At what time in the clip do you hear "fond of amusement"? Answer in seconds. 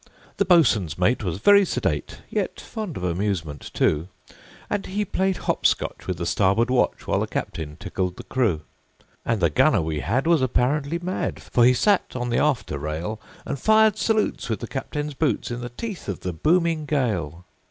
2.59-3.69